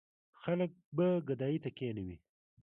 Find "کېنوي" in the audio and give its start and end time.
1.77-2.17